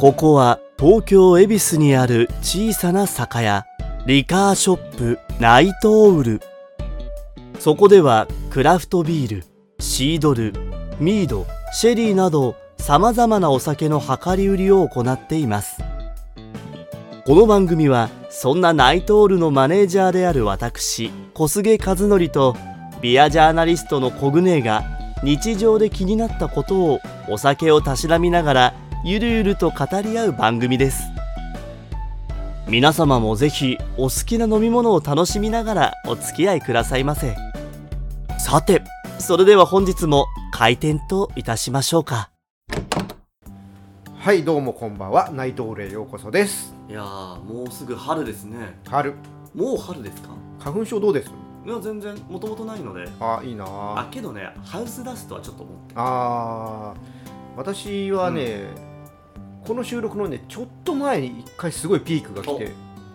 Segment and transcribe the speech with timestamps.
[0.00, 3.66] ここは東京恵比寿にある小さな酒屋
[4.06, 6.40] リカーショップナイトオール。
[7.58, 9.44] そこではクラフトビール
[9.80, 10.52] シードル
[11.00, 15.82] ミードシェリーなどさまざまなお酒の量り売りを行っています。
[17.26, 22.54] この番組はそんなナイトオールのマネージャーである私小菅和則と
[23.02, 24.84] ビアジャーナリストのコグネが
[25.24, 28.74] 日常で気になったことをお酒をたしなみながら
[29.04, 31.04] ゆるゆると語り合う番組です。
[32.66, 37.36] 皆様もぜひお好きな飲み物を楽しみながらお付き合いくださいませ。
[38.40, 38.82] さて
[39.20, 42.30] それでは本日も開店といたしましょうか。
[44.18, 45.30] はいどうもこんばんは。
[45.30, 46.74] 内藤霊ようこそです。
[46.88, 48.80] いやーもうすぐ春ですね。
[48.88, 49.14] 春。
[49.54, 50.30] もう春ですか？
[50.58, 51.30] 花粉症どうです？
[51.64, 53.08] いや全然もともとないので。
[53.20, 53.64] あいいな。
[53.64, 55.92] ああけどねハウスダストはちょっと思って。
[55.94, 57.18] あー
[57.56, 58.66] 私はね、
[59.68, 62.72] この収録のねちょっと前に一回すごいピークが来て、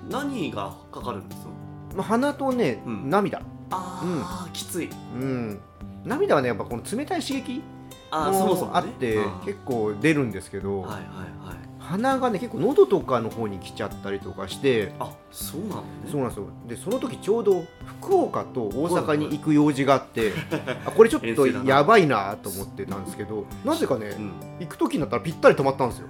[0.07, 1.49] 何がかかるんですよ
[1.95, 3.09] まあ、鼻とね、うん。
[3.09, 3.41] 涙。
[3.71, 4.89] ああ、きつい。
[5.15, 5.59] うん。
[6.05, 7.63] 涙はねやっぱこの冷たい刺激
[8.11, 9.39] あーそもそも、ね、あってうん。
[9.45, 11.57] 結構出るんですけど、はいはいはい。
[11.79, 15.87] 鼻がね結構喉とかの方に来ちゃったりとかしてあそうなのね。
[16.11, 16.47] そうなんですよ。
[16.67, 17.65] でその時ちょうど
[17.99, 20.33] 福岡と大阪に行く用事があって、
[20.85, 24.31] あこれちょっとやばいなと思ってたんですけどなぜかね、うん。
[24.59, 26.07] 行く時になったらぴったり止まったんですよ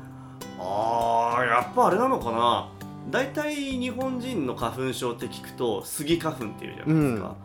[0.66, 2.70] あーやっぱあれなのかな。
[3.10, 7.36] 大体日本人の花粉症って聞くとスギ花粉っていうじゃないですか、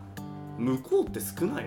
[0.57, 1.65] 向こうって少ない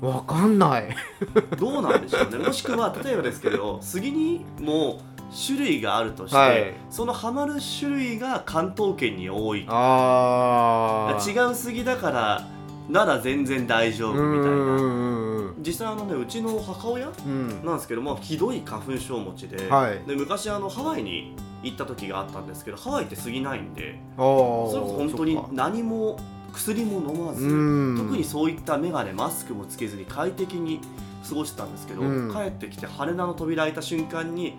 [0.00, 0.88] わかんない。
[1.34, 2.38] のどうなんでしょうね。
[2.44, 5.00] もしくは例えばですけどスギにも
[5.46, 6.74] 種類があるとして、はい。
[6.90, 11.48] そのハマる種類が関東圏に多いあー。
[11.48, 12.46] 違うスギだから
[12.88, 14.50] なら全然大丈夫みたいな。
[14.50, 17.64] うんうん実際あのねうちの母親うん。
[17.64, 19.98] なんですけどもひどい花粉症持ちで,、はい。
[20.06, 26.18] で昔あのハワイに行った時があったんですけどハワイって過ぎないんでそれこそ本当に何も
[26.52, 27.96] 薬も飲まずうん。
[27.96, 30.80] 特にそういった眼鏡マスクもつけずに快適に
[31.28, 32.32] 過ごしてたんですけど、うん。
[32.32, 34.56] 帰ってきて羽田の扉開いた瞬間に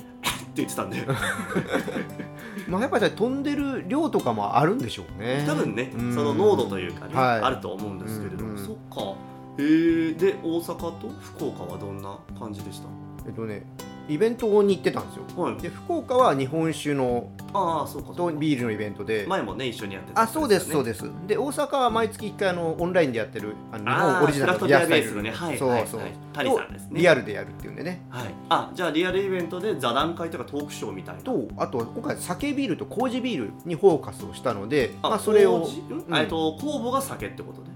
[0.52, 1.06] って言ってたんで。
[2.68, 5.44] まあやっぱり飛んでる量とかもあるんでしょうね。
[5.48, 6.14] 多分ね、うん。
[6.14, 7.42] その濃度というかね、はい。
[7.42, 9.02] あると思うんですけれども、うんうんそっか。
[9.02, 9.31] へ
[9.62, 12.88] えで大阪と福岡はどんな感じでした？
[13.28, 13.66] えっとね
[14.10, 15.42] イベントに行ってたんですよ。
[15.42, 15.58] はい。
[15.58, 19.26] で福岡は日本酒のああそうかビールのイベントで。
[19.28, 21.10] 前もね一緒にやってたあそうですそうでです。
[21.28, 25.32] で大阪は毎月1回あのオンラインでやってるあの日オリジナルのね。
[25.32, 26.90] はいそうはいそう、はいタリさんですね。
[26.90, 28.02] とリアルでやるっていうんでね。
[28.10, 31.22] はい、あじゃあリアルイベントで座談会とかトークショーみたいな。
[31.22, 36.04] とあと今回酒ビールと麹ビールにフォーカスをしたのであまあそれをうん。
[36.28, 37.68] と酵母が酒ってことね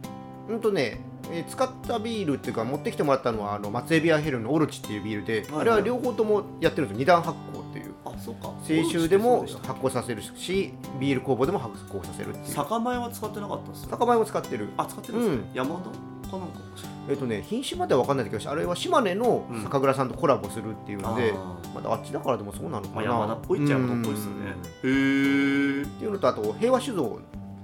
[0.47, 0.99] うんとね、
[1.31, 7.93] えー使ったビールっていうか持ってきてもらったのはあの松江ビアヘルのオロチっていうビールで、はいあれは両方ともやってるんですよ二段発酵っていう。
[8.05, 8.53] あそうか。
[8.65, 12.45] 清酒でも発酵させるしビール酵母でも発酵させるっていう。
[12.53, 14.69] 酒米は使ってなかったっす酒米も使ってる。
[14.77, 15.45] あ使ってるんですね、うん。
[15.53, 15.89] 山田
[16.29, 16.59] かなんか
[17.07, 19.63] えっ、とね品種までは分かんないけどあれは島根のうん。
[19.63, 24.55] 酒蔵さんとコラボするっていうので、あまだあっちだからでもそうなのかまあ、な、山田っぽいっちゃ山田っぽいっすよね。
[24.83, 25.77] うん。
[25.77, 27.19] へえっていうのとあと平和酒造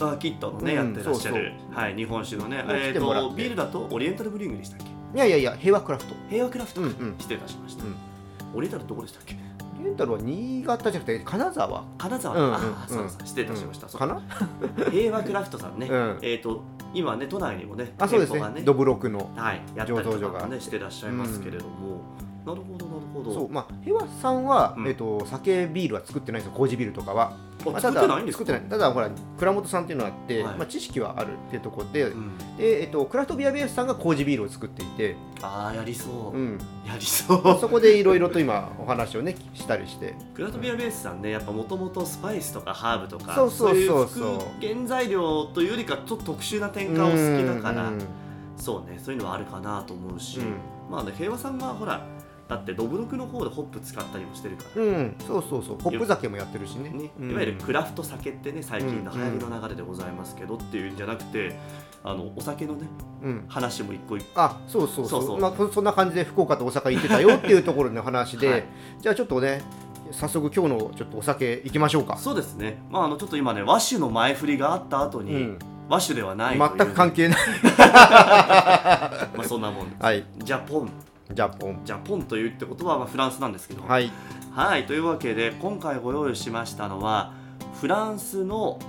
[0.09, 1.53] あキットのね、うんやってらっしゃる。
[1.71, 2.63] はい日本酒のね。
[2.67, 3.29] えっ、てもらって。
[3.29, 4.85] とビールだとオリエンタルブリューイングでしたっけ？
[5.17, 6.15] いやいやいや平和クラフト。
[6.29, 7.15] 平和クラフトか、うんうん。
[7.19, 7.95] 失礼いたしました、うん。
[8.55, 9.35] オリエンタルどこでしたっけ？
[9.83, 11.83] レンタルは新潟じゃなくて金沢。
[11.97, 13.27] 金沢、うんうんあそうそう。
[13.27, 14.05] 失礼いたしました、か。
[14.05, 14.21] な？
[14.91, 16.19] 平和クラフトさんね、うん。
[16.21, 16.63] えっ、と
[16.93, 22.01] 今ね都内にもねあそうです店舗がねどぶろくのはい、やったねしてらっしゃいますけれども、
[22.45, 23.33] なるほどなるほど。
[23.33, 24.87] そうまあ平和さんは、うん。
[24.87, 28.45] えっと酒ビールは作ってないんですよ麹ビールとかは、まああ作ってないんですか？
[28.45, 28.69] 作ってない。
[28.69, 30.55] ただほら倉本さんっていうのがあって、はい。
[30.57, 36.57] まあ、知識はあるっていうところで,、うん、でえっと、クラフトビアベースさんが麹ビールを作っていて、ああやりそう、うん、
[36.87, 37.59] やりそう。
[37.59, 40.15] そこでいろいろと今お話をねしたりして。
[40.33, 44.65] クラフトビアベースさんねやっぱもともとスパイスとかハーブとかそうそうそうそう。
[44.65, 47.99] い原材料というよりかちょっと特殊な添加を好きだからうん。
[48.57, 50.55] そうねそういうのはあるかなと思うし、うん。
[50.89, 52.05] まあね平和さんはほら
[52.51, 55.77] だってどぶろくの方でホップ使ったりもしてるから、うん、そうそうそう。
[55.81, 56.89] ホップ酒もやってるしね。
[56.89, 57.09] ね。
[57.17, 57.31] うん。
[57.31, 61.57] いわゆるクラフト酒ってね最近の流行りの流れでございますけどっていうんじゃなくて
[62.03, 62.87] あのお酒のね
[63.23, 64.41] うん、話も一個一個。
[64.41, 65.23] あそうそうそう。
[65.23, 68.63] そうまあ、そそんな感じで福岡と大阪行ってたよっていうところの話で、 はい。
[68.99, 69.61] じゃあちょっとね
[70.11, 72.81] 早速今日のちょっとお酒行きましょうか、そうですね。
[72.89, 77.39] まああのちょっと今ね和酒の前振りがあった後に、うん、和酒ではない全く関係ない。
[77.77, 80.03] まあそんなもんです。
[80.03, 80.25] はい。
[80.43, 80.91] ジャポン
[81.33, 81.81] ジャポン。
[81.85, 83.83] ジャポンというってことはまあフランスなんですけど。
[83.83, 84.11] はい。
[84.51, 87.33] はい、というわけで今回ご用意しましたのは
[87.79, 88.79] フランスの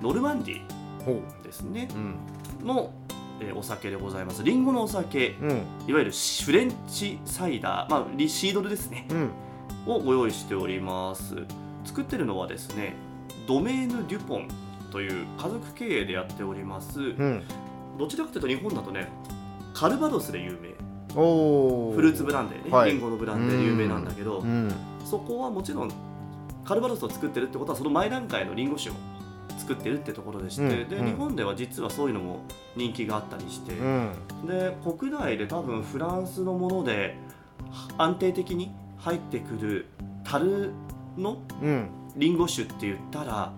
[0.00, 0.60] ノルマンディ
[1.04, 1.88] ほですね。
[1.92, 2.66] ううん。
[2.66, 2.92] の、
[3.40, 4.42] えーお酒でございます。
[4.42, 5.36] リンゴのお酒。
[5.40, 5.50] うん。
[5.86, 9.06] いわゆるフレンチサイダー、まあ、リシードルですね。
[9.10, 9.30] うん。
[9.86, 11.36] をご用意しております。
[11.84, 12.94] 作ってるのはですね
[13.46, 14.48] ドメーヌ・デュポン
[14.90, 17.42] という家族経営でやっております、うん。
[17.98, 19.08] どちらかというと日本だとね
[19.72, 20.70] カルバドスで有名
[21.16, 21.94] おー。
[21.94, 22.92] フルーツブランデーね、はい。
[22.92, 24.72] リンゴのブランデーで有名なんだけど、うん。
[25.04, 25.90] そこはもちろん
[26.64, 28.92] カルバドスを作ってるってことはその前段階のリンゴ酒を
[29.58, 31.06] 作ってるってところでして、でうん。
[31.06, 31.12] うん。
[31.12, 32.40] 日本では実はそういうのも
[32.76, 34.12] 人気があったりして、うん。
[34.46, 37.16] で国内で多分フランスのもので
[37.98, 39.86] 安定的に入ってくる
[40.24, 40.72] 樽
[41.16, 41.88] のうん。
[42.16, 43.52] リンゴ酒って言ったら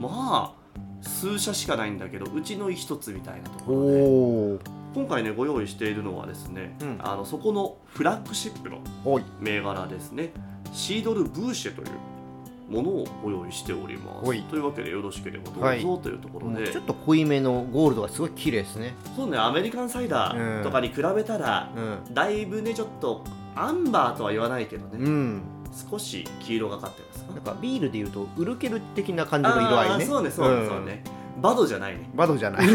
[0.00, 0.54] まあ
[1.02, 6.98] 数社しかないんだけどうちの一つみたいなところで今回ねご用意しているのはですね、うん。
[7.00, 9.24] あのそこのフラッグシップのはい。
[9.40, 10.32] 銘柄ですね。
[10.72, 14.26] シードル・ブーシェというものをご用意しております。
[14.26, 14.40] はい。
[14.44, 15.82] というわけでよろしければどうぞ、はい。
[15.82, 18.94] というところで、ちょっと濃いめのゴールドがすごい綺麗ですね。
[19.14, 22.14] そうねアメリカンサイダーとかに比べたら、うん。
[22.14, 23.22] だいぶねちょっと
[23.54, 25.42] アンバーとは言わないけどね、うん。
[25.90, 30.06] 少し黄色がかってますなんかビールでいうとウルケル的な感じの色合いね。
[30.06, 30.68] そうねそうね、ん。
[30.68, 31.04] そうね。
[31.38, 32.08] バドじゃないね。
[32.14, 32.66] バドじゃない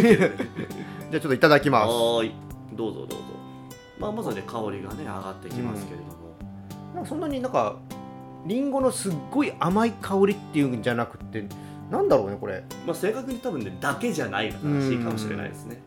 [1.11, 1.87] じゃあちょっといただきます。
[1.87, 2.31] はーい。
[2.73, 3.15] どうぞどうぞ。
[3.99, 6.11] まあまずね香りがね上がってきますけれども、
[6.95, 7.75] なんかそんなになんか
[8.45, 11.45] リンゴのすっごい甘い香りっていうんじゃなくて
[11.91, 12.63] なんだろうねこれ。
[12.87, 15.83] まあ正確に多分ねだけじゃないが正しいかもしれないですね。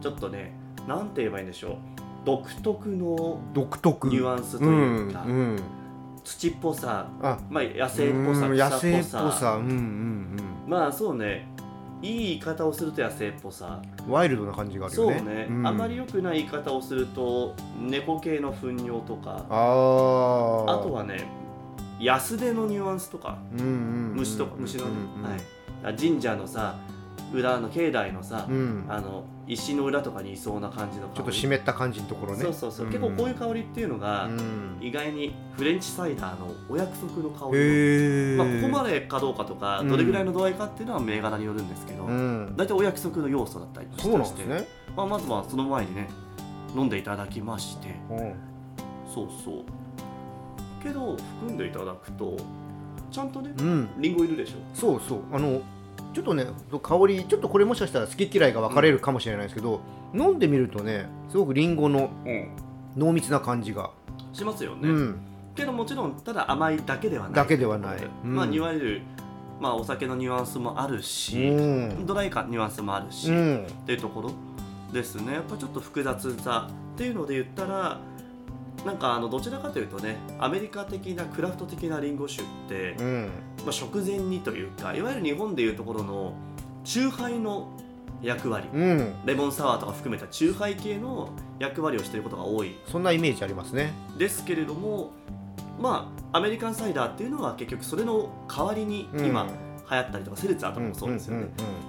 [0.00, 0.52] ちょっとね
[0.86, 1.76] なんて言えばいいんでしょう。
[2.24, 4.08] 独特の独特。
[4.08, 5.62] ニュアンスとういうか、んうん。
[6.22, 7.08] 土っぽさ。
[7.22, 7.38] あ。
[7.50, 9.58] まあ野生っぽさうん草っぽさ。
[10.68, 11.48] まあそうね
[12.00, 13.82] いい言い方をすると野生っぽさ。
[13.82, 15.18] うんワイルドな感じがあるよね。
[15.18, 15.66] そうね、ん。
[15.66, 19.44] あまり良くない言い方をすると猫系の糞尿とか。
[19.50, 20.80] あー。
[20.80, 21.26] あとはね
[22.00, 23.38] 安手のニュアンスとか。
[23.52, 25.40] うんうんうん虫とか虫のね、うんうんはい、
[25.84, 26.76] あ神社のさ
[27.32, 28.86] 裏の境内のさ、うん。
[28.88, 32.42] あの石の裏とかにいそうな感じのちょっと湿った感じのところね。
[32.42, 32.90] そうそうそう、ん。
[32.90, 34.78] 結構こういう香りっていうのが、うん。
[34.80, 39.88] 意外にフレンチサイダーのお約束の香りまあ、ここまでかどうかとか、うん。
[39.88, 42.54] どれぐらいの度合いかっていうのは銘柄によるんですけど、うん。
[42.56, 44.66] 大体お約束の要素だったりもそうなんしてね。
[44.96, 46.08] まあ、まずはその前にね
[46.74, 47.88] 飲んでいただきまして。
[48.10, 48.14] う。
[48.14, 48.34] ん
[49.12, 49.64] そうそう。
[50.82, 52.36] けど含んでいただくと
[53.10, 53.88] ちゃんとねうん。
[53.98, 54.56] リンゴいるでしょ。
[54.74, 55.20] そうそう。
[55.32, 55.60] あの
[56.14, 56.46] ちょっとね
[56.82, 59.80] 香りちょっとこれもしかしたら好き嫌いが分かれるかもしれないですけど、
[60.14, 62.50] 飲んでみるとねすごくリンゴのうん。
[62.96, 63.90] 濃密な感じが、
[64.32, 65.20] しますよね、うん。
[65.54, 67.34] けどもちろんただ甘いだけではない。
[67.34, 67.98] だけではない。
[68.24, 69.02] まあいわゆる、
[69.60, 73.66] まあ、お酒のニュアンスもあるうし、んドライかニュアンスもあるし、っうん。
[73.86, 74.32] ていうところ
[74.92, 75.34] ですね。
[75.34, 78.00] やっぱちょっと複雑さっていうので言ったら
[78.86, 83.30] なんかあのどちらかというとねアメリカ的なクラフト的なリンゴ酒って、うん。
[83.64, 86.34] まあ、食前にというかいわゆる日本でいうところの
[86.84, 87.68] 酎ハイの
[88.22, 89.14] 役割、うん。
[89.24, 92.76] レモンサワーとか含めた酎ハイ系の役割をしていることが多い。
[92.86, 93.92] そんなイメージありますね。
[94.16, 95.10] ですけれども
[95.80, 99.46] まあアメリカンサイダーっていうのは結局それの代わりに今
[99.90, 101.46] 流行ったりとか、セルツァーとかもそうですよね、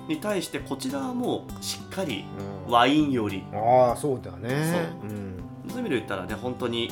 [0.08, 2.24] に対してこちらはもうしっかり
[2.68, 3.44] ワインより。
[3.52, 4.90] ああそうだね。
[5.02, 5.10] そう。
[5.10, 6.92] うんそういう意味で言ったらね本当に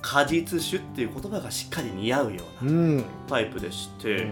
[0.00, 3.04] 果実酒っていう言葉がしっかり似合うようなうん。
[3.28, 4.30] タイプでして、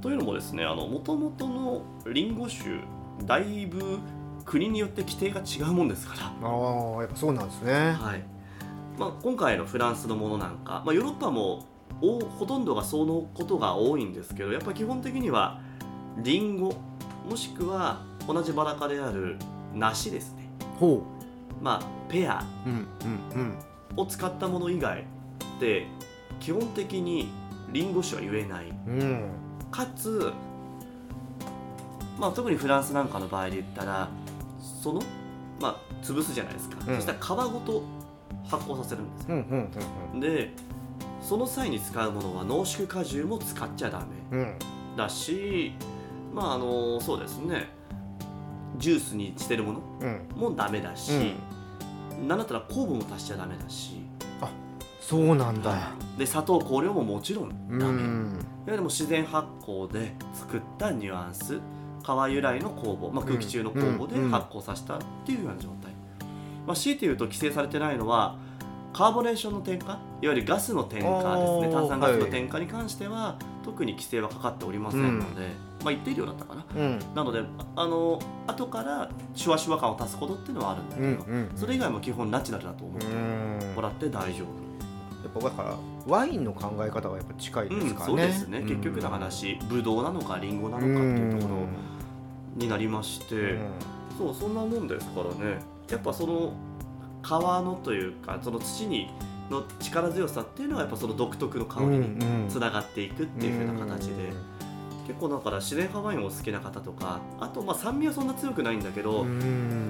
[0.00, 2.80] というのもですねもともとのリンゴ酒
[3.26, 3.98] だいぶ
[4.44, 7.72] 国によって規定が違うもんですから、ああやっぱそうなんですね。
[7.92, 8.22] はい。
[8.98, 11.66] まあ、今回のフランスのものなんか、まあ、ヨーロッパも
[12.02, 15.60] おほとんどがそのことが多いんですけどやっぱ基本的には
[16.18, 16.74] リンゴ
[17.28, 19.36] もしくは同じバラ科である
[19.74, 21.02] 梨ですね、ほ
[21.60, 22.44] まあ、ペア
[23.96, 25.86] を使ったもの以外って
[26.38, 27.30] 基本的に
[27.72, 28.70] リンゴ酒は言えない。
[28.70, 29.30] うん。
[29.70, 30.32] かつ、
[32.18, 34.08] まあ、特にフランスなんかの場合で言ったら
[34.82, 35.00] その、
[35.60, 36.96] まあ、潰すじゃないですか、うん。
[36.96, 37.82] そしたら皮ごと
[38.48, 40.20] 発酵させるんですよ。
[40.20, 40.52] で
[41.22, 44.00] その際に使うものは濃縮果汁も使っちゃダ
[44.32, 44.54] メうん。
[44.96, 45.72] だし
[46.34, 47.68] まああのそうですね
[48.80, 49.80] ジュースにしてるもの？
[50.00, 50.28] うん。
[50.34, 51.34] もダメだし、
[52.26, 54.00] なんだったら酵母も足しちゃダメだし。
[55.00, 55.92] そうなんだ。
[56.18, 61.60] で砂糖香料ももちろんうダメ、いわんゆる自然発酵で作ったニュアンス。
[62.02, 64.30] 皮由来の酵母、まあ、空気中の酵母でうん。
[64.30, 65.92] 発酵させたっていうような状態、
[66.66, 68.38] まあ、強いて言うと規制されてないのは
[68.92, 69.86] カーボネーションの添加？
[70.22, 71.72] いわゆるガスの添加ですね。
[71.72, 75.48] 炭酸ガスの添加に関しては、特に規制はかかっておりませんので、
[75.84, 76.64] まあ、一定量だったかな。
[76.74, 76.98] うん。
[77.14, 77.42] なので
[77.76, 83.74] あの後からシュワシュワ感を足すことっていうのはあるんだけど、うんうんそれ以外も基本ナチュラルだと思ってうん。
[83.74, 84.46] もらって大丈夫、
[85.22, 85.76] やっぱだから
[86.06, 88.62] ワインの考え方がやっぱ近いですからね、そうですね、ん。
[88.66, 91.66] 結局の話ブドウなのかリンゴなのかっていうところ
[92.56, 93.58] になりまして、うん。
[94.18, 95.58] そうそんなもんですからね。
[95.90, 96.52] やっぱその
[97.22, 99.10] 皮のというかその土に
[99.50, 104.32] の力強さっていうのはやっぱその独特の香りにつながっていくっていう風な形で、
[105.06, 109.26] 結構だからシネハワインを好きな方とかあとまあ酸味はそんな強くないんだけど、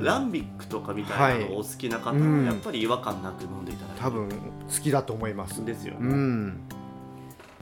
[0.02, 4.34] ランビックとかみたいなのをお好きな方はやっぱり違和感なく飲んでいただける、多分好
[4.82, 5.64] きだと思います。
[5.64, 6.60] ですよね、うん、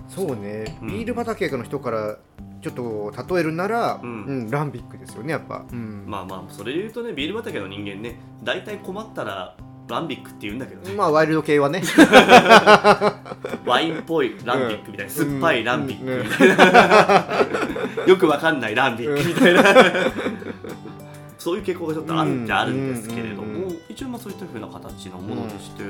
[0.08, 2.18] そうね、ビール畑の人から
[2.62, 4.24] ちょっと例えるなら、うん。
[4.24, 6.04] うんランビックですよねやっぱ、うん。
[6.06, 9.56] まあまあそれで言うとねビール畑の人間ね大体困ったら
[9.88, 10.94] ランビックって言うんだけどね。
[10.94, 11.82] まあワイルド系はね。
[13.64, 15.18] ワインっぽいランビックみたいな、うん。
[15.18, 19.62] 酸っぱいランビッうんクみたいな、 よくわかんないランビックみたいな、
[21.38, 25.84] そういう傾向がちょっとあるっちゃあるんですけれども、一応まあそういったふうな形のものでして、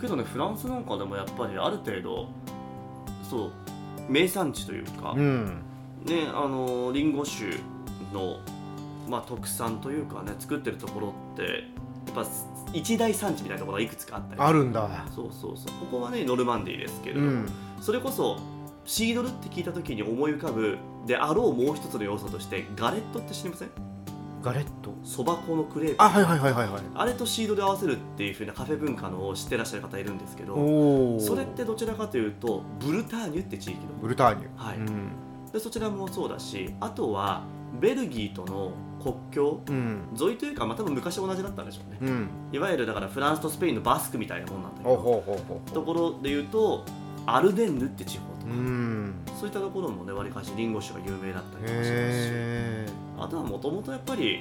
[0.00, 2.28] けどねフランスなんかでもやっぱりある程度
[3.28, 3.50] そう
[4.08, 5.62] 名産地というか、うん。
[6.04, 7.56] ねあのリンゴ酒
[8.12, 8.38] の、
[9.08, 11.48] まあ、特産というかね作ってるところってや
[12.12, 12.24] っぱ
[12.72, 14.40] 一大産地みたいなところがいくつかあったり。
[14.40, 15.06] あるんだ。
[15.14, 15.72] そうそうそう。
[15.80, 17.48] ここはねノルマンディーですけれども、うん。
[17.80, 18.38] それこそ
[18.84, 23.70] シードルって聞いた時に思い浮かぶであろうもう一つの要素としてガレットって知りません？
[24.42, 24.94] ガレット。
[25.02, 26.02] そば粉のクレープ。
[26.02, 26.82] あはいはいはいはいはい。
[26.94, 33.86] あれとシードル合わせるっていう風なカフェ文化のを知ってらっしゃる方いるんですけどそれってどちらかというとブルターニュって地域の。
[34.00, 34.48] ブルターニュ。
[34.56, 34.78] はい。
[34.78, 35.10] うん。
[35.52, 37.42] でそちらもそうだしあとは
[37.80, 38.72] ベルギーとの
[39.12, 39.60] 国境？
[39.68, 40.08] うん。
[40.20, 41.98] 沿いというか、まあ、多分昔同じだったんでしょうね。
[42.00, 42.28] うん。
[42.52, 44.96] いわゆるだからフランスとスペインのバスクみたいなもんなんだけど
[45.72, 46.84] ところで言うと
[47.26, 49.14] アルデンヌって地方とうか、ん。
[49.38, 51.92] そういったところもねわりかしリンゴ酒が有名だったりとかしますし。
[51.92, 52.86] へ
[53.18, 54.40] あとはもともとやっぱり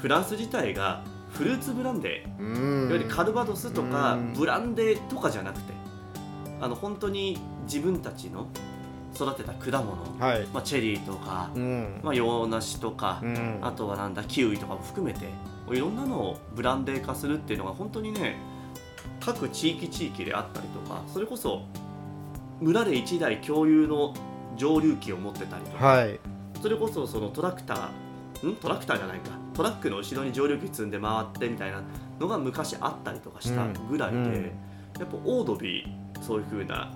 [0.00, 2.88] フランス自体がフルーツブランデー、ん。
[2.88, 4.32] いわゆるカルバドスとかうん。
[4.34, 5.72] ブランデーとかじゃなくて。
[6.60, 7.36] あの本当に
[7.66, 8.46] 自分たちの
[9.14, 10.46] 育てた果物、はい。
[10.52, 12.00] まあ、チェリーとか、うん。
[12.02, 13.58] まあ、洋梨とか、うん。
[13.62, 15.28] あとはなんだキウイとかも含めて
[15.70, 18.36] いろんなのをブランデー化するっていうのが本当にね
[19.20, 21.62] 各地域地域であったりとかそれこそ
[22.60, 24.12] 村で1台共有の
[24.56, 26.20] 蒸留機を持ってたりとか、はい。
[26.60, 28.56] それこそそのトラクターん？
[28.56, 29.30] トラクターじゃないか。
[29.54, 31.82] トラックの後ろに蒸留機積んで回ってみたいな
[32.18, 34.24] のが昔あったりとかしたぐらいで、うん。
[34.24, 34.42] うん。
[34.98, 36.92] やっぱオードビーそういう風な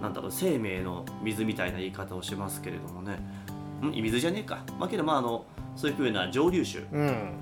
[0.00, 3.18] なんだろう生命の水みたいな言い方をしますけれどもね。
[3.82, 4.64] ん水じゃねえか。
[4.78, 7.32] まあけどまああのそういう風な蒸留酒っうん。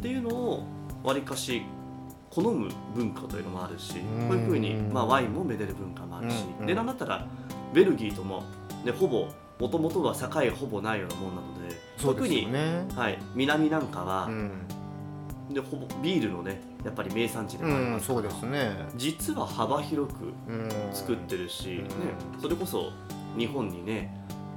[0.00, 0.64] ていうのを
[1.02, 1.62] わりかし
[2.30, 4.28] 好む文化というのもあるしうん。
[4.28, 6.66] こういう風に、まあ、ワインもめでる文化もあるし、うん。
[6.66, 7.26] でなんだったら
[7.72, 8.42] ベルギーとも、
[8.84, 9.28] ね、ほぼ
[9.58, 12.48] もともとは境がほぼないようなもんなので特に、
[12.94, 14.50] はい、南なんかはう、ん
[15.50, 18.72] でほぼビールのねやっぱり名産地でもありうんますから、そうですね。
[18.96, 20.68] 実は幅広くうん。
[20.92, 21.84] 作ってるし、うん。
[21.84, 21.90] ね、
[22.40, 22.92] それこそ
[23.36, 24.14] 日本にね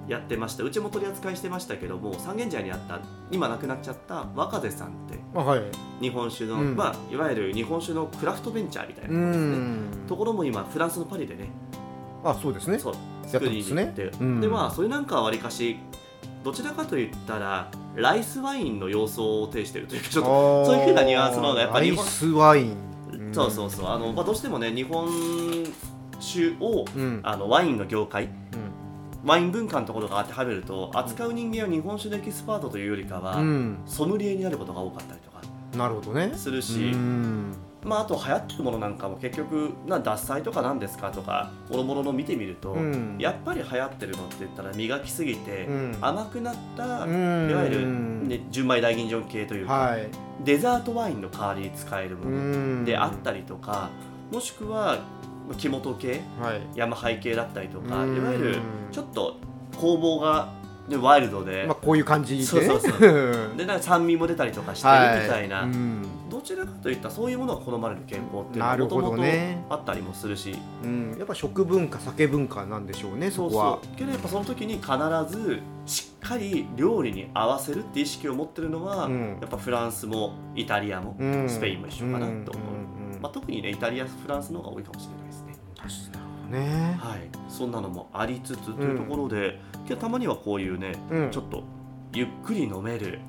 [0.07, 0.63] やってました。
[0.63, 2.99] うちも取り扱いしてましたけども三軒茶屋にあった
[3.31, 5.61] 今なくなっちゃった若瀬さんってあはい。
[6.01, 6.75] 日本酒の、うん。
[6.75, 9.87] まあ、いわゆる日本酒のクラフトベンチャーみたいなね、ん。
[10.07, 11.49] ところも今フランスのパリでね
[12.23, 12.77] あそうですね。
[12.77, 12.93] そう
[13.23, 14.41] や作りに行って、うん。
[14.41, 15.77] でまあそれなんかはわりかし
[16.43, 22.77] どちらかといったらライスワインの様相を呈しているというかちょっとそういう風なニュアンスの方がやっぱり日本アイスワイン。
[23.33, 23.87] そうそうそう。
[23.87, 25.07] あの、まあ、どうしてもね日本
[26.19, 27.19] 酒をうん。
[27.23, 28.31] あのワインの業界うん。
[29.23, 33.77] ワイン文化のところが当てはめると扱う人間は日本酒のエキスパートというよりかは、うん。
[33.85, 35.41] ソムリエになることが多かったりとか
[35.77, 36.33] なるほどね。
[36.35, 43.15] するし、うんまあ、あと流行ってるものなんかも結局な獺祭とかなんですかとかもろもろの見てみると、うん。
[43.17, 45.97] やっぱり流行ってるのって言ったら磨きすぎて、うん。
[45.99, 47.49] 甘くなった、うん。
[47.49, 50.07] いわゆる、ね、純米大吟醸系というか、はい。
[50.43, 52.37] デザートワインの代わりに使えるもうの
[52.81, 52.85] ん。
[52.85, 53.89] であったりとか、
[54.31, 54.99] もしくは
[55.57, 56.61] 木本系はい。
[56.75, 58.15] 山ハイ系だったりとか、うん。
[58.15, 58.59] いわゆる
[58.91, 59.37] ちょっと
[59.75, 60.53] 工房が、
[60.87, 62.41] ね、ワイルドで、まあこういう感じで。
[62.41, 62.99] ねそうそうそう。
[63.57, 66.05] でなんか酸味も出たりとかしてるみたいな、うん
[66.41, 69.23] どちらかといったらそういうものが好まれる傾向っていうのもともと
[69.69, 71.15] あったりもするし、うん。
[71.19, 73.79] やっぱ食文化酒文化なんでしょうねそこは。
[73.83, 74.87] そうけどやっぱその時に必
[75.29, 79.37] ずしっかり料理に合わせるって意識を持ってるのは、うん。
[79.39, 81.47] やっぱフランスもイタリアも、うん。
[81.47, 85.55] スペインも一緒かなと思う、うんうんうんまあ、特にねイタリアフランスの方が多いかもしれないですね。
[85.77, 86.97] 確かにね。
[86.99, 87.19] はい。
[87.49, 91.29] そんなのもありつつというところで、けどたまにはこういうね、うん。
[91.29, 91.63] ちょっと
[92.13, 93.19] ゆっくり飲める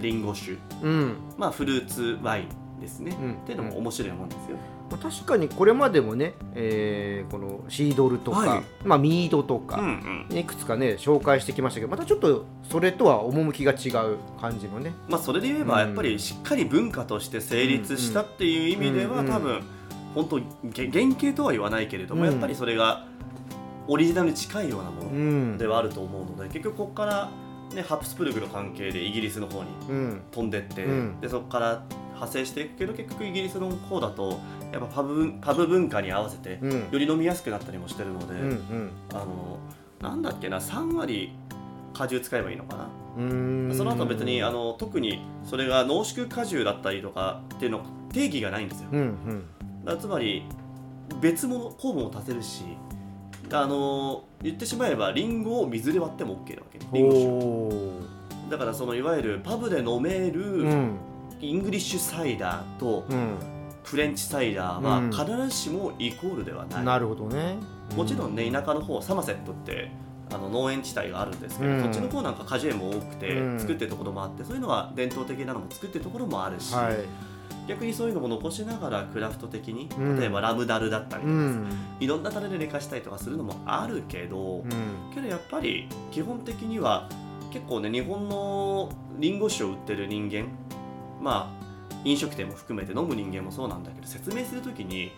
[0.00, 0.56] リンゴ酒。
[0.82, 1.16] うん。
[1.36, 3.32] まあフルーツワインですね、うん。
[3.32, 4.56] っていうのも面白いもんですよ、
[4.90, 8.62] まあ確かにこれまでもね、えーこのシードルとか、はい。
[8.84, 10.26] まあ、ミードとうんうか、ん。
[10.30, 14.92] いくつかね紹介してきましたけどまたちょっとそれとは趣が違う感じのね。
[15.08, 19.60] まあそれで言えばやっぱりしっかり文化として成立したっていう意味では多分
[20.14, 20.40] 本当
[20.70, 22.30] げ原型とは言わないけれどもうん。
[22.30, 23.04] やっぱりそれが
[23.88, 25.10] オリジナルに近いようなもうの
[25.54, 25.58] ん。
[25.58, 27.30] ではあると思うので結局ここから
[27.78, 30.20] ねハプスブルグの関係でイギリスの方にうん。
[30.30, 31.20] 飛んでってうん。
[31.20, 31.82] でそこから
[32.14, 34.40] 派生していくけど結局イギリスの方だと
[34.72, 36.72] やっぱパブ文パブ文化に合わせてうん。
[36.90, 39.58] より飲みやすくなったりもしてるので、うんあの
[40.00, 41.32] なんだっけな3割
[41.92, 47.80] 果汁使えばいいのかな、その後別にあの特にそれが濃縮果汁だったりとかっていうの
[48.12, 48.90] 定義がないんですよ。
[48.92, 49.44] うん
[49.86, 49.98] うん。
[49.98, 50.44] つまり
[51.20, 52.62] 別物酵母も足せるし
[53.56, 56.86] あの言ってしまえばリンゴを水で割っても OK なわけね。
[56.92, 58.50] リンゴ酒。
[58.50, 60.96] だからそのいわゆるパブで飲めるうん。
[61.40, 63.36] イングリッシュサイダーとうん。
[63.84, 65.10] フレンチサイダーうん。
[65.10, 67.56] は必ずしもイコールではない、なるほどね。
[67.96, 69.90] もちろんね田舎の方サマセットって
[70.30, 71.82] あの農園地帯があるんですけど、うん。
[71.82, 73.60] そっちの方なんか果樹園も多くてうん。
[73.60, 76.96] 作ってるところもあってそういうのは伝統的なのも作ってるところもあるし、はい
[77.68, 80.18] 逆にそういうのも残しながらクラフト的にうん。
[80.18, 81.68] 例えばラムダルだったりとかさ、うん。
[82.00, 84.72] いろんなタレで寝かしたりとかするのもあるけど、うん。
[85.14, 87.08] けどやっぱり基本的には
[87.52, 90.46] 結構ね日本のリンゴ酒を売ってる人間
[91.20, 95.12] まあ飲食店も含めて飲む人間もそうなんだけど説明するときに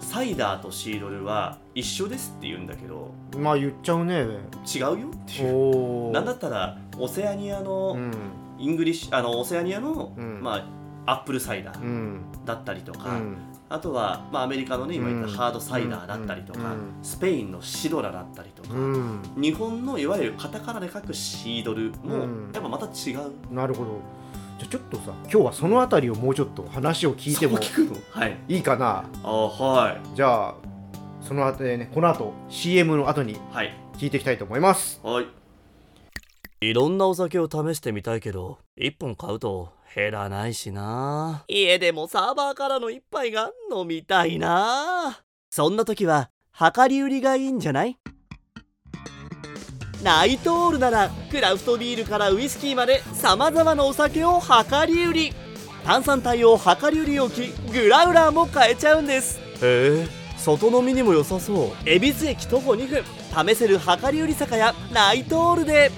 [0.00, 4.20] サイダーとシードルは一緒ですって言うんだけどまあ言っちゃうね
[4.66, 6.10] 違うよっていう。
[6.12, 8.12] なんだったらオセアニアのうん。
[8.60, 10.42] イングリッシュあのオセアニアの、うん。
[10.42, 10.64] まあ、
[11.10, 12.20] アップルサイダーうん。
[12.44, 13.36] だったりとか、うん。
[13.68, 15.34] あとは、まあ、アメリカのね今言ったうん。
[15.36, 16.92] ハードサイダーだったりとか、うん。
[17.02, 19.22] スペインのシドラだったりとか、うん。
[19.36, 22.50] 日本のいわゆるカタカナで書くシードルも、うん。
[22.52, 23.32] やっぱまた違う。
[23.52, 24.00] なるほど。
[24.58, 27.62] じゃあちょっとさ今日はそのあたりをもうちょっと話を聞いてもい。
[28.48, 29.04] いいかな？
[29.24, 30.16] あはい。
[30.16, 30.54] じゃあ
[31.22, 33.74] その後でねこの後 CM の後にはい。
[33.96, 35.00] 聞いていきたいと思います。
[35.02, 35.39] はい
[36.62, 41.42] いろんなお酒を試してみたいけど1本買うと減らないしな。
[41.48, 45.22] 家でもサーバーからの一杯が飲みたいな。
[45.48, 47.96] そんな時は量り売りがいいんじゃない？
[50.02, 55.32] ナイトオールならクラフトビールからウイスキーまでさまざまなお酒を量り売り。
[55.86, 59.40] 炭酸帯を量り売り置きグラウラーも買えちゃうんです。
[59.62, 61.70] へえ外飲みにも良さそう。
[61.86, 63.02] 恵比寿駅徒歩2分。
[63.46, 65.90] 試せる量り売り酒屋ナイトオールで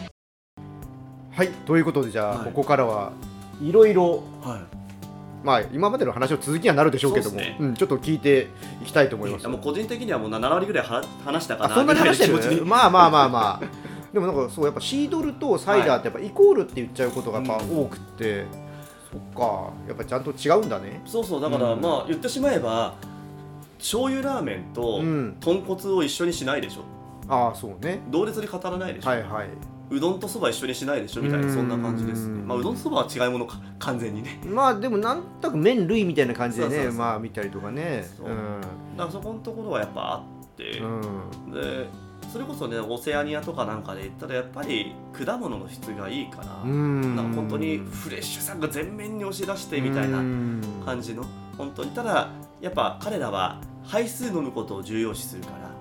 [1.35, 2.45] はいということでじゃあ、はい。
[2.47, 3.12] ここからは
[3.61, 4.77] いろいろはい。
[5.42, 7.57] まあ今までの話の続きにはなるでしょうけどもね。
[7.59, 8.49] うん、ちょっと聞いて
[8.83, 9.49] いきたいと思います。
[9.49, 13.66] もう個人的にはもう7割ぐらいは話したかなあそんなに話してるまあまあまあまあ。
[14.12, 18.45] でもなんかそうやっぱシードルとサイダーってやっぱイコールって言っちゃうことがやっぱ多くって、
[19.11, 19.71] そっか。
[19.88, 21.01] やっぱちゃんと違うんだね。
[21.07, 21.81] そうそうだから、うん。
[21.81, 22.92] まあ言ってしまえば
[23.79, 25.37] 醤油ラーメンとうん。
[25.40, 26.83] 豚骨を一緒にしないでしょ。
[27.27, 28.03] ああそうね。
[28.11, 29.49] 同列に語らないでしょ、はいはい
[29.92, 31.55] うどんとそば一緒にしないでしょみたいなうん。
[31.55, 32.42] そんな感じですね。
[32.42, 34.40] まあうどんとそばは違いものか完全にね。
[34.48, 38.05] まあでもなんとなく麺類みたいな感じでねまあ見たりとかね。
[38.16, 38.28] そう。
[38.28, 41.00] だからそこのところはやっぱあって、うん、
[41.46, 41.88] うんで
[42.33, 47.14] それこそねオセアニアとかなんかで言ったらやっぱり果物の質がいいから、うん。
[47.16, 50.61] なんか本当にフレッシュさが全面に押し出してみたいなうん。
[50.85, 51.24] 感じの
[51.59, 52.28] 本当にただ
[52.61, 55.71] やっぱ彼らは杯数飲むことを重要視するから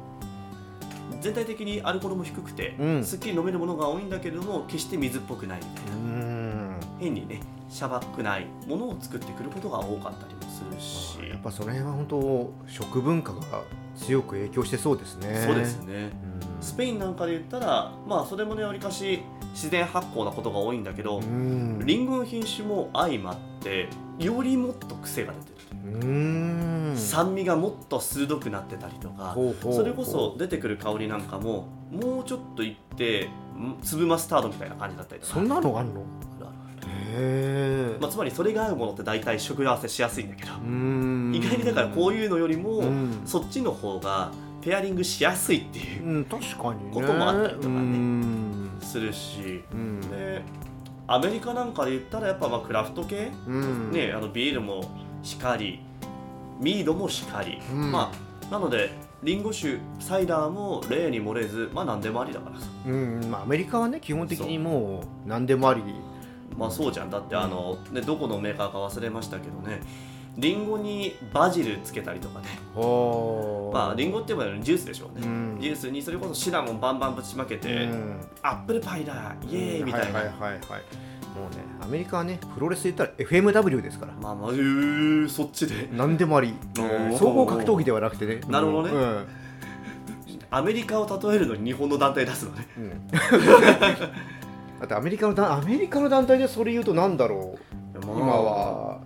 [1.19, 3.04] 全体的にアルコールも低くて、うん。
[3.04, 5.91] すっきり飲めるものが多いんだけれども決して水っぽくないみたいな。
[5.91, 6.80] うん。
[7.00, 11.30] 変にねシャバくないものを作ってくることが多かったりもするし。
[11.30, 13.63] やっぱその辺は本当食文化が
[13.95, 15.43] 強く影響してそうですね。
[15.45, 15.93] そうですね。
[15.93, 16.12] うん。
[16.62, 19.21] スペインなんかで言ったらまあそれもねわりかし
[19.54, 21.82] 自然発酵なことが多いんだけど、うん。
[21.86, 23.88] リンゴの品種も相まって
[24.19, 25.51] よりもっと癖が出て
[26.96, 35.34] 酸味がもっと鋭くなってたりとかそれこそ出てくる香りなんかももうちょっといってん粒マスタードみたいな感じだったりとか。
[35.34, 36.02] そんなのあんの？
[36.02, 41.32] あるあるへえまあ、つまりそれが合うものって大体食合わせしやすいんだけど、うん。
[41.36, 43.22] 意外にだからこういうのよりも、うん。
[43.26, 46.91] そっちの方がペアリングしやすいっていううん確かにね。
[46.94, 47.74] こともあったりとかね。
[47.76, 48.70] うん。
[48.82, 49.63] するし。
[49.72, 50.02] うん。
[50.02, 50.41] で
[51.08, 53.91] アメリカなんかで言ったらやっぱまあクラフト系、うん。
[53.91, 54.84] ね、あのビールも
[55.24, 55.80] しかり
[56.60, 57.92] ミードもしかり、うん。
[57.92, 58.92] まあなので
[59.24, 62.60] リンゴ酒サイダーも例に漏れずまあ何でもありだから。
[62.60, 65.82] さうんまあアメリカはね基本的にもう何でもあり。
[66.58, 67.10] まあそうじゃん。
[67.10, 69.82] だってあの、ね、どこのメーカーか忘れましたけどね
[70.38, 72.48] リンゴにバジルつけたりとかね。
[72.74, 75.58] はまあリンゴって言えばジュースでしょうね、うん。
[75.60, 78.22] ジュースにそれこそシナモンバンバンぶちまけて、うん。
[78.41, 80.62] アップルパイだイエーイみたいな、はいはいはいはい。
[81.36, 84.13] もうねアメリカはねプロレスで言ったら FMW ですから。
[84.13, 85.89] まあまあうーそっちで。
[85.91, 86.54] 何でもあり。
[87.17, 88.41] 総合格闘技ではなくてね。
[88.48, 88.94] なるほどね。
[88.94, 89.28] うん。
[90.50, 92.67] アメリカを例えるのに日本の団体出すのね。
[92.78, 93.08] うん。
[94.80, 97.82] だってアメリカの団アメリカの団体でそれ言うとなんだろう。
[98.02, 99.00] 今は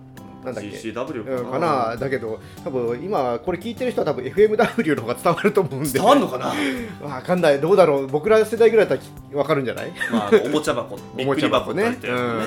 [0.46, 1.96] なんだっけ？GCW かな,、うんかな。
[1.96, 5.90] だけど多分今これ聞いてる人は多分 FMW の方が伝わると思うんで。
[5.98, 6.52] 伝わんのかな？
[7.06, 7.60] わかんない。
[7.60, 8.06] どうだろう？
[8.06, 9.92] 僕ら世代ぐらいだったらわかるんじゃない？
[10.10, 12.44] まあおもちゃ箱 びっくり箱って書いてあるね。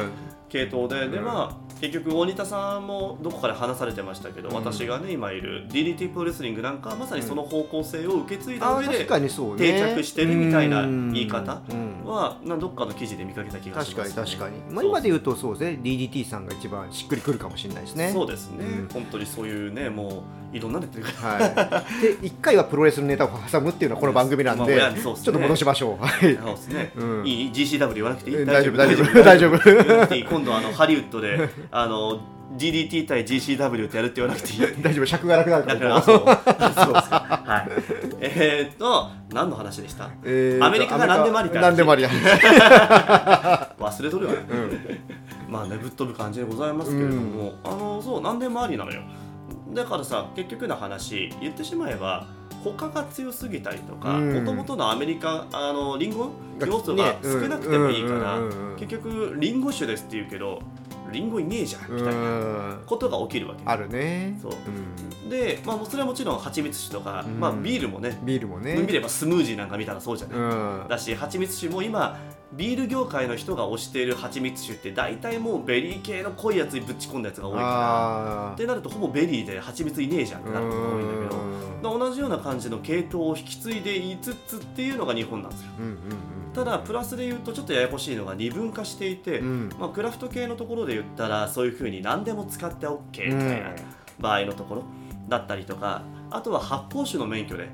[0.50, 4.56] 系統で、でうんまあ結局大仁田さんもどこかで話されてましたけど、うん。
[4.56, 9.58] 私がね今いる DDT プロレスリングなんかはまさにその方向性を受け継いだ上でうね。
[9.58, 12.06] 定着してるみたいな言い方うん。
[12.06, 18.12] はなどっかの記事で見かけた気がし確ます、かに確かに、まあ、今で言うとそうですね DDT さんが一番しっくりくるかもしれないですね。
[18.12, 18.88] そうですね、うん。
[18.92, 21.46] 本当にそういうねもういろんなのやってるから。
[21.46, 25.00] はい、で1回はプロレスのネタを挟むっていうのはこの番組なんで、まあね。
[25.00, 26.04] ちょっと戻しましょう。
[26.04, 26.12] はい。
[26.20, 27.28] そうですね、うん。
[27.28, 28.46] いい GCW 言わなくていい？
[28.46, 29.24] 大丈夫大丈夫。
[29.24, 30.16] 大丈夫。
[30.16, 32.20] 今度あのハリウッドであの
[32.58, 34.60] DDT 対 GCW ってやるって言わなくていい。
[34.82, 36.18] 大丈夫尺が楽なるかだかららそう。
[36.18, 37.44] そうですか。
[37.46, 37.72] はい。
[38.22, 40.10] えー、っと何の話でした？
[40.24, 42.10] えーとアメリカが何でもありか何でもありだ
[43.80, 44.34] 忘れとるわ、
[45.48, 49.02] まあねぶっ飛ぶ感じでございますけれども、あのそう何でもありなのよ。
[49.74, 52.26] だからさ結局の話言ってしまえば
[52.64, 54.34] 他が強すぎたりとかうん。
[54.34, 56.32] もともとのアメリカあのリンゴ？
[56.58, 58.76] が要素がね少なくてもいいからうんうんうんうん。
[58.78, 60.62] 結局リンゴ酒ですって言うけど
[61.10, 62.24] リンゴいねえじゃんみたいなう
[62.74, 62.82] ん。
[62.86, 63.64] ことが起きるわけ。
[63.66, 64.38] あるね。
[64.42, 64.52] そう。
[65.24, 65.30] うん。
[65.30, 67.40] で、まあ、それはもちろん蜂蜜酒とか、うん。
[67.40, 68.20] まあ、ビールもね。
[68.24, 68.76] ビールもね。
[68.76, 70.88] 見ればスムージーなんか見たらそうじゃない、うん。
[70.88, 72.18] だし蜂蜜酒も今
[72.54, 81.36] ビール業界の人が推している蜂蜜酒って大体もうベリー系の濃いやつにぶち込んだやつが多いからあってなるとほぼベリーで蜂蜜いねえじゃんってなることが多いんだけ
[81.84, 85.72] ど同じような感じの系統を引き継いでいつつっていうのが日本なんですよ。
[85.80, 86.00] うんうんうん
[86.52, 89.70] ただプラスで言うとちょっとややこしいのが二分化していて、うん。
[89.80, 93.70] まあ、クラフト系のところで言ったらそういうふうに何でも使って OK みたいな
[94.20, 94.84] 場合のところ
[95.30, 97.70] だったりとかあとは発泡酒の免許で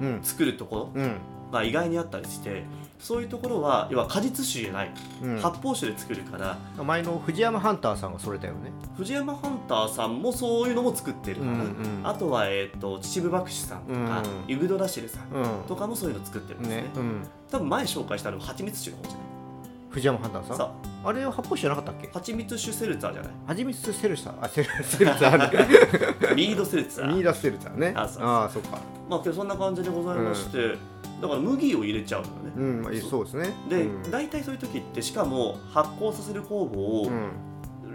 [0.00, 0.20] うん。
[0.22, 1.16] 作るところうん
[1.52, 2.64] が意外にあったりして
[2.98, 4.90] そういうところは要は果実酒じゃない
[5.22, 5.38] うん。
[5.38, 8.72] 発泡酒で作るから前の藤山ハンターさんがそれだよね。
[8.96, 14.24] 藤山ハンターさんもそういうのも作ってるから、うんうんあとは、えー、と秩父博士さんとか、うん。
[14.48, 15.22] ユグドラシルさん。
[15.68, 16.82] とかもそういうの作ってるんですね。
[16.82, 16.90] ね。
[16.96, 17.22] うん。
[17.50, 19.31] 多分前紹介したのは蜂蜜酒の方じゃない？
[19.92, 20.56] 藤山ハンターさん？
[20.56, 20.72] さ
[21.04, 22.08] あれは発泡酒じゃなかったっけ？
[22.08, 23.32] あ蜂蜜酒セルツァーじゃない？
[23.46, 24.34] はじめつセルサー？
[24.44, 26.34] あセルセルツァーね。
[26.34, 27.14] ミードセルツァー。
[27.14, 27.92] ミーダスセルツァーね。
[27.96, 28.78] あそうああそっか。
[29.08, 30.76] まあけどそんな感じでございまして、
[31.20, 33.24] だから麦を入れちゃうのよね、うんまあそう。
[33.24, 33.52] ですね。
[33.68, 34.10] で、うん。
[34.10, 37.30] 大体そういう時ってしかも発酵させる酵母を、うん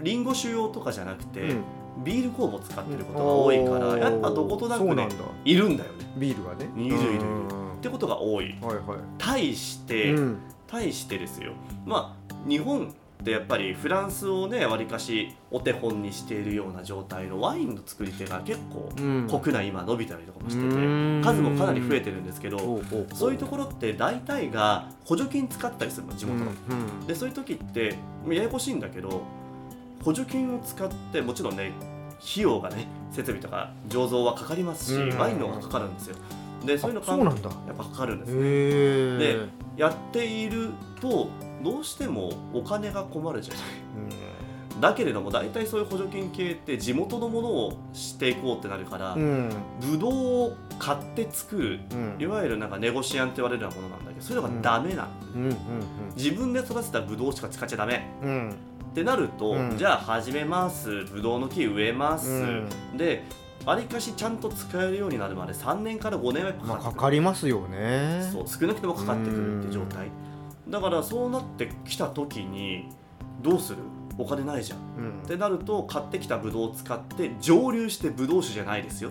[0.00, 1.64] リンゴ酒用とかじゃなくて、うん。
[2.04, 5.08] ビール酵母を使ってることが多いから、やっぱどことなくね
[5.44, 6.06] いるんだよね。
[6.16, 6.70] ビールがね。
[6.76, 7.46] いるいるいるうん。
[7.72, 8.56] ってことが多い。
[8.62, 8.98] はいはい。
[9.18, 11.52] 対して、うん対してですよ。
[11.84, 12.88] まあ日本
[13.20, 19.28] ってやっぱりフランスをねわりかしお手本にしているような状態のワインの作り手が結構うん。
[19.28, 21.22] 国内今伸びたりとかもしててうん。
[21.24, 22.80] 数もかなり増えてるんですけど
[23.12, 26.52] そういうところって大体が補助金使ったりするの地元の。
[26.70, 27.06] うん。
[27.06, 27.96] でそういう時って
[28.28, 29.22] ややこしいんだけど
[30.04, 31.72] 補助金を使ってもちろんね
[32.20, 35.18] 費用がね設備とか醸造はかかりますし、うん。
[35.18, 36.16] ワインの方がかかるんですよ
[36.64, 37.50] でそういうのあそうなんだ。
[37.66, 38.36] やっぱかかるんですへ
[39.34, 41.28] えやっていると
[41.62, 43.62] どうしてもお金が困るじゃない。
[44.80, 49.50] だけれども大体そういう補助金系って地元のものをしていこうってなるから、うん。
[49.80, 50.12] ブドウ
[50.50, 52.16] を買って作るうん。
[52.22, 55.54] いわゆるなんかネゴシアンって言われるようなものなんだけどそういうのがダメなの、うんうん
[56.16, 58.08] 自分で育てたブドウしか使っちゃダメ。
[58.22, 58.50] うんうん。
[58.50, 58.54] っ
[58.94, 59.76] てなると、うん。
[59.76, 61.04] じゃあ始めます。
[61.06, 62.32] ブドウの木植えます、う
[62.94, 62.96] ん。
[62.96, 63.24] で
[63.68, 68.26] わりかしちゃんと使えるようになるまで3年から5年はかまあかかりますよね。
[68.32, 70.08] そう少なくてもかかってくるって状態。
[70.70, 72.88] だからそうなってきた時に
[73.42, 73.78] どうする？
[74.16, 74.78] お金ないじゃん。
[74.78, 75.22] うん。
[75.22, 79.10] ってなると買ってきたブドウを使って蒸留してブドウ酒じゃないですよ。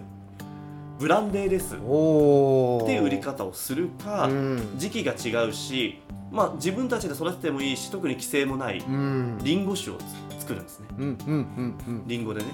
[0.97, 1.75] ブランデーです。
[1.75, 4.73] っていう売り方をするか、うん。
[4.77, 9.37] 時期が違うし、まあ、自分たちで育ててもいいし特に規制もないうん。
[9.43, 10.87] リンゴ酒をつ作るんですね。
[10.97, 12.03] うんうんうんうん。
[12.07, 12.47] リンゴでね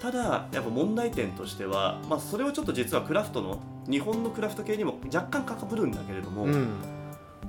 [0.00, 6.68] ただやっぱ問題点としては、まあ、それはちょっと実はクラフトの日本のクラフト系にも若干かかぶるんだけれども、うん。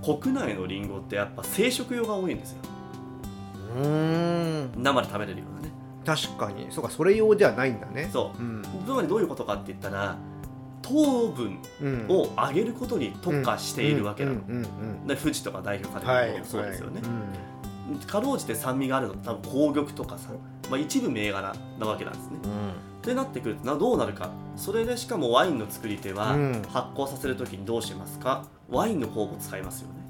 [0.03, 2.57] 国内のリンゴってやっぱ生食用が多いんですよ。
[3.77, 4.71] うん。
[4.77, 5.73] 生で食べれるようなね。
[6.05, 6.67] 確かに。
[6.71, 8.09] そうかそれ用ではないんだね。
[8.11, 8.41] そう。
[8.41, 8.63] うん。
[8.85, 10.17] つまりどういうことかって言ったら
[10.81, 12.05] 糖分うん。
[12.09, 14.65] を上げることに特化しているわけなの、うん
[15.07, 17.01] 富士とか代表さはれるものもそうですよね、
[17.99, 20.29] かろうじて酸味があるの多分紅玉とかさ、
[20.69, 22.37] まあ、一部銘柄なわけなんですね。
[23.01, 24.29] ってなってくるとなどうなるか。
[24.55, 26.61] それでしかもワインの作り手はうん。
[26.69, 28.45] 発酵させる時にどうしますか？
[28.69, 29.95] ワインの酵母を使いますよね。
[29.95, 30.01] うん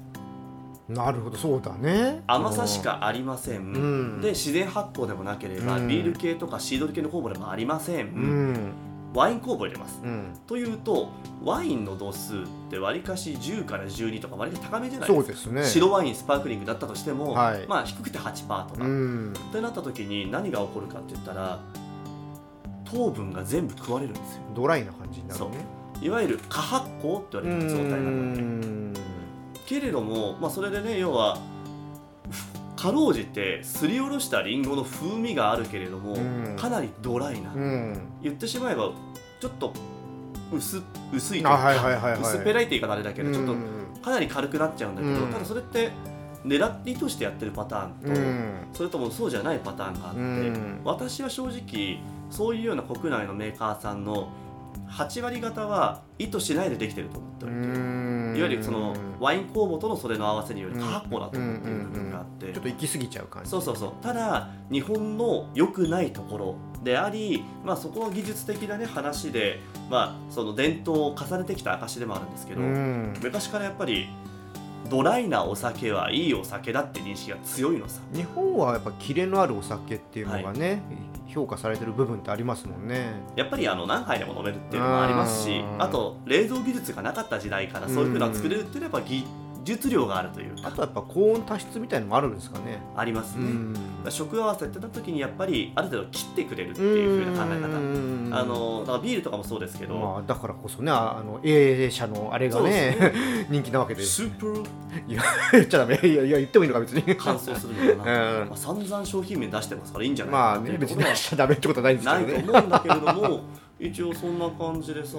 [0.88, 1.38] なるほど。
[1.38, 2.22] そうだね。
[2.26, 3.62] 甘さしかありません、う
[4.18, 4.20] ん。
[4.20, 5.88] で自然発酵でもなければ、うん。
[5.88, 8.72] ビール系とかシードル系の酵母でもありません、うん
[9.14, 10.00] ワイン酵母入れます。
[10.02, 10.34] うん。
[10.46, 11.10] というと
[11.42, 12.38] ワインの度数っ
[12.70, 15.22] てわりかし10から12とかわりかし高めじゃないですか。
[15.22, 15.64] そうですね。
[15.64, 17.66] 白ワインスパークリングだったとしても、はい。
[17.66, 21.60] まあ低くて8%とか、うっんてなった時に何が起こるかって言ったら
[22.84, 24.42] 糖分が全部食われるんですよ。
[24.54, 25.64] ドライな感じになるね。
[26.00, 28.42] いわゆる過発酵って言われる状態になるわけ。
[28.42, 28.94] うん。
[29.66, 31.38] けれども、まあ、それでね要は
[32.82, 36.56] かろうじてすりおろしたりんごの風味があるけれども、うん。
[36.56, 38.00] かなりドライな、うん。
[38.20, 38.90] 言ってしまえば
[39.40, 39.72] ちょっと
[40.52, 42.20] 薄薄いというあか、はいはいはいはい。
[42.20, 43.62] 薄っぺらいって言い方あれだけど、ちょっとうん
[44.02, 45.32] かなり軽くなっちゃうんだけど、うん。
[45.32, 45.90] ただそれって
[46.44, 48.50] 狙って意図してやってるパターンと、うん。
[48.72, 50.80] それともそうじゃないパターンがあって、うん。
[50.82, 54.28] 私は正直そういうような国内のメーカーさんの
[54.90, 60.80] 8割方は意図しないでできてると思っておりて、うんいわゆるそのワイン酵母とのそれの合わせによるうん。
[60.80, 63.50] 過発酵だと思っている部分があって、ちょっと行き過ぎちゃう感じ。
[63.50, 63.92] そうそうそう。
[64.02, 73.14] ただ日本の良くないところであり、まあ、そこは技術的な、ね、話で、まあ、その伝統を重ねてきた証でもあるんですけど、うん。
[73.22, 74.08] 昔からやっぱり
[74.90, 78.00] ドライなお酒はいいお酒だって認識が強いのさ。
[78.12, 80.82] 日本はやっぱキレのあるお酒っていうのがね、
[81.28, 83.12] 評価されてる部分ってありますもんね。
[83.36, 85.82] やっぱりあの何杯でも飲めるっていうのもありますしうん。
[85.82, 89.24] あと冷蔵技術がなかった時代からそういうふうな作れるっていうのはやっぱ技
[89.64, 90.68] 術量があるというか。
[90.68, 92.80] あとはやっぱ高温多湿みたいのもあるんですかね。
[92.96, 93.76] ありますね、うん。
[94.08, 97.66] 食合わせってなった時にやっぱりある程度切ってくれるっていう風な考え方。
[97.66, 98.30] うん。
[98.32, 104.62] あのだからビールとかもそうですけど、まあ、だからこそねああの A 社のあれがねです人気なわけでスープル
[105.06, 105.18] 言
[105.62, 105.98] っちゃダメ。
[106.02, 107.02] いやいや言ってもいいのか別に。
[107.18, 108.48] 乾燥するのかな、うん。
[108.48, 113.40] まあ、散々商品名出してますからいいんじゃないまあね別に出しちゃダメってことはないんですないとけどね思うんだけれども
[113.78, 115.16] 一応そんな感じでさ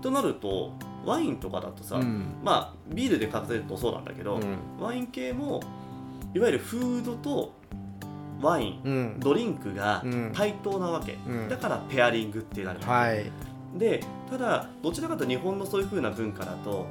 [0.00, 0.72] となると
[1.04, 2.34] ワインとかだとさ、うん。
[2.42, 4.56] まあビールで数えるとそうなんだけど、うん。
[4.80, 5.60] ワイン系も
[6.34, 7.54] いわゆるフードと
[8.40, 9.20] ワインうん。
[9.20, 10.32] ドリンクがうん。
[10.34, 11.48] 対等なわけ、うん。
[11.48, 13.30] だからペアリングってなるわけ、はい。
[13.76, 16.86] でただどちらかというと日本のそういう風な文化だと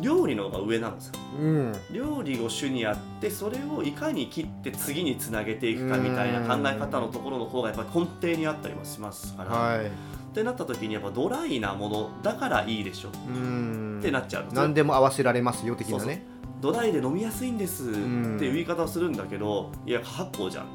[0.00, 1.72] 料理の方が上なのさうん。
[1.92, 9.90] 料理を主にやってそれをいかに切って次につなげていくかみたいな考え方のところの方がやっぱり根底にあったりもしますから、はい
[10.30, 13.08] ってなった時にやっぱドライなものだからいいでしょ。
[13.08, 14.00] っうん。
[14.00, 14.52] てなっちゃうの。
[14.52, 16.24] 何でも合わせられますよ的なね。
[16.60, 18.02] ドライで飲みやすいんですってん
[18.42, 20.66] いう言い方をするんだけどいや発酵じゃん。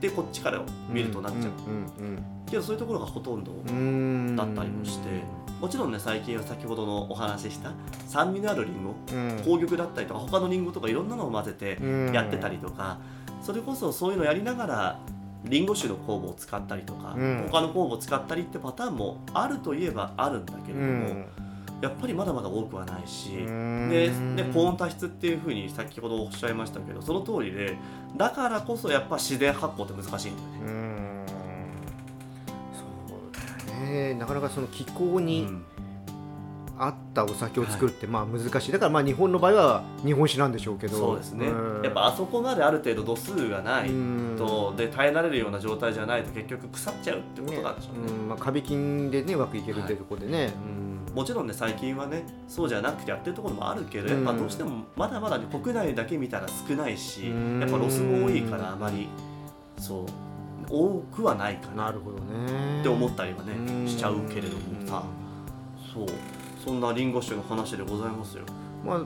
[0.00, 1.52] でこっちから見るとなっちゃう、
[2.00, 5.08] うんけどそういうところがほとんど、だったりもして。
[5.60, 7.70] もちろんね最近は先ほどのお話しした
[8.06, 9.40] 酸味のあるリンゴうん。
[9.44, 12.98] 紅玉だったりとか他のリンゴとかいろんなのを混ぜてうんやってたりとか、
[13.40, 15.00] それこそそういうのやりながら
[15.44, 17.48] リンゴ酒の酵母を使ったりとか、うん。
[17.50, 21.26] 他の酵母を使ったりってパターンもあるといえばあるんだけれども、
[21.80, 23.88] やっぱりまだまだ多くはないし、うん。
[23.90, 27.76] でで高温多湿っていうふうに先ほどおっしゃいましたけどその通りで
[28.16, 30.54] だからこそやっぱ自然発酵って難しいんだよね。
[30.64, 31.26] うん。
[32.72, 34.14] そうね。
[34.14, 35.64] なかなかその気候にうん
[36.78, 38.72] 合ったお酒を作るってまあ難しい。
[38.72, 40.96] だからまあ日本の場合は日本酒なんでしょうけど。
[40.96, 41.82] そうですね、ん。
[41.82, 44.34] やっぱあそこまである程度度数がないうん。
[44.36, 48.12] と、で耐えられるような状態じゃないと結局腐っちゃうってことなんでしょうね。
[48.12, 48.28] うん。
[48.28, 50.52] まあ、カビ菌でねうまくいけるっていうところでね、
[51.08, 51.14] うん。
[51.14, 57.60] もちろんね最近はねそうじゃなくてやってるところもあるけどやっぱどうしてもまだまだ、ね、国内だけ見たら少ないしうん。
[57.60, 59.08] やっぱロスも多いからあまり
[59.78, 60.06] そう
[60.68, 61.84] 多くはないかな。
[61.84, 62.82] っなるほどね。
[62.82, 63.88] て思ったりはねうん。
[63.88, 65.04] しちゃうけれどもさ。
[65.94, 66.06] そう
[66.64, 68.44] そんなリンゴ酒の話でございますよ。
[68.84, 69.00] まあ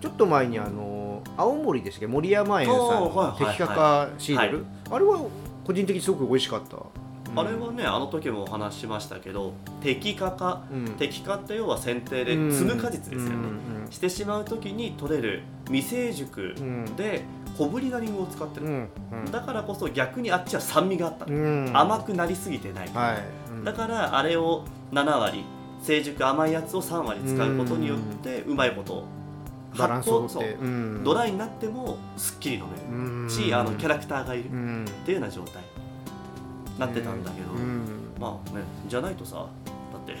[0.00, 2.06] ちょっと前にあの青森でしたっけ？
[2.06, 4.66] 森山園さんの摘果シードル、はい。
[4.90, 5.26] あれは
[5.64, 7.38] 個人的にすごく美味しかった、うん。
[7.38, 10.64] あれはねあの時もお話ししましたけど摘果か？
[10.72, 10.84] うん。
[10.96, 13.30] 摘果って要は剪定で摘む果実ですよね。
[13.30, 16.96] うんしてしまう時に取れる未成熟うん。
[16.96, 17.24] で
[17.58, 18.66] 小ぶりなリンゴを使ってる。
[18.66, 19.30] うんうん。
[19.30, 21.26] だからこそ逆にあっちは酸味があった。
[21.26, 23.18] 甘くなりすぎてない、はい、
[23.52, 23.64] うん。
[23.64, 25.44] だからあれを7割
[25.82, 29.04] 成熟甘いやつを3割使うことによってうまいこと
[29.76, 31.04] バランスを発酵とって、うん。
[31.04, 33.30] ドライになってもすっきり飲めるうん。
[33.30, 34.84] しあのキャラクターがいるっうん。
[35.04, 35.62] ていうような状態。
[36.74, 37.82] になってたんだけど、うん。
[38.20, 39.46] まあねじゃないとさだっ
[40.06, 40.18] てこ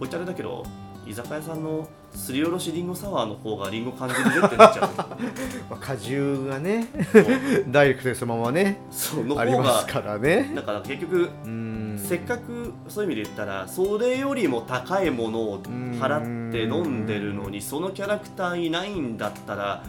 [0.00, 0.64] 言っちゃあれだけど
[1.10, 4.90] 居酒屋さんのすりおろしりんごサワーの方がりんご感じるぜってなっちゃう。
[5.68, 6.86] まあ、果汁がね
[7.68, 8.80] ダイレクトでそのままね。
[8.92, 10.52] そのあり方がますからね。
[10.54, 11.80] だから結局うん。
[11.98, 19.82] せっかくそういう意味で言ったらそれよりも高いものを払って飲んでるのにそのキャラクターいないんだったら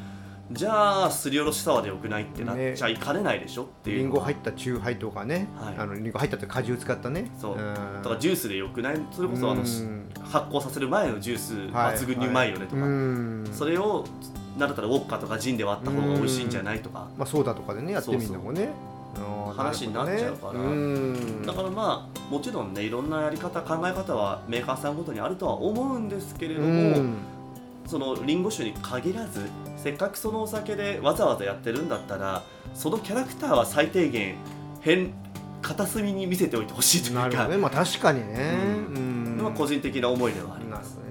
[0.53, 3.97] じゃあすりおろしサワーでよくないってなっちゃいかねないでしょっていう。
[3.99, 5.75] リンゴ入ったチューハイとかね、はい。
[5.77, 7.31] あのリンゴ入ったって果汁使ったね。
[7.39, 7.55] そう。
[7.55, 7.57] うん。
[7.57, 8.99] だからジュースでよくない？
[9.11, 10.09] それこそあのうん。
[10.23, 14.05] 発酵させる前のジュースはい抜群にうまいよねとか、うんそれを
[14.57, 17.07] なんだったらウォッカとかジンで割った方が美味しいんじゃないとか。
[17.17, 18.69] まあ、ソーダとかでねやってみるのもね。
[19.55, 20.53] 話になっちゃうから。
[20.53, 20.59] ね。
[20.59, 20.69] う
[21.41, 21.45] ん。
[21.45, 27.17] だからまあもちろんねいろんなやり方考え方はメーカーさんごとにあるとは思うんですけれども、うん。
[27.85, 29.41] そのリンゴ酒に限らず
[29.81, 32.43] せっかくそのお酒でわざわざやってるんだったら
[32.75, 34.35] そのキャラクターは最低限
[34.81, 35.11] 変
[35.63, 37.21] 片隅に見せておいてほしいというか。
[37.21, 37.57] なるほどね。
[37.57, 38.57] まあ確かにね。
[38.89, 39.37] ううん。
[39.37, 40.95] のは個人的な思いではあります。
[40.95, 41.01] ね。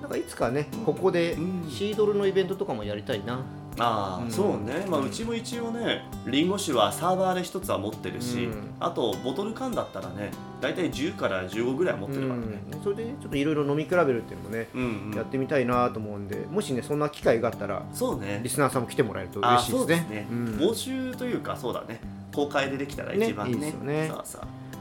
[0.00, 1.70] なんかいつかねここでうん。
[1.70, 3.40] シードルのイベントとかもやりたいな
[3.78, 8.70] ああ、うんそうね、まあ、うちも一応ねリンゴ酒はサーバーで一つは持ってるし、うん。
[8.80, 12.46] あとボトル缶だったらね大体10から15ぐらい持ってるからね。
[12.72, 12.82] うん。
[12.82, 15.16] それでねちょっといろいろ飲み比べるっていうのもね、うん、うん。
[15.16, 18.40] やってみたいなと思うんでもしねそんな機会があったらそうね。
[18.42, 19.96] リスナーさんも来てもらえるとあ嬉しいですね。
[19.96, 20.46] ですね、うん。
[20.58, 22.00] 募集というかそうだね。
[22.34, 23.56] 公開でできたら一番ね。
[23.56, 24.08] ねいいですよね。
[24.08, 24.38] さあさ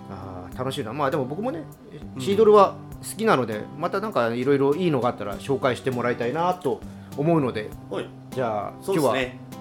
[0.09, 1.63] ああー楽しいなまあでも僕もね
[2.15, 2.21] うん。
[2.21, 6.81] シードルは好きなので、またなんかいろいろいいのがあったら紹介してもらいたいなと
[7.15, 8.05] 思うのでおい
[8.37, 9.15] じゃあそ今日は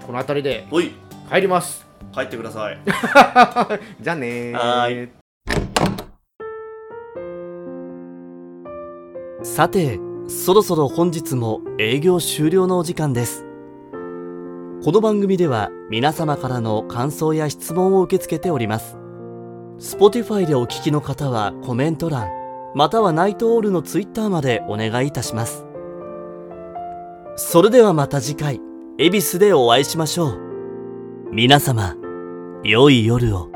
[0.06, 0.92] この辺りでおい。
[1.30, 1.86] 帰ります。
[2.12, 2.78] 帰ってください。
[3.98, 4.52] じゃあねー。
[4.52, 5.08] はー
[9.42, 13.46] さてそろそろ本日も営業終了のお時間です。
[14.84, 18.98] この番組では皆様からの感想や質問を受け付けております。
[19.78, 22.28] Spotify でお聞きの方はコメント欄
[22.74, 25.64] またはナイトオールのツイッターまでお願いいたします。
[27.36, 28.65] それではまた次回
[28.98, 30.40] 恵比寿でお会いしましょう。
[31.30, 31.96] 皆様
[32.64, 33.55] 良い夜を。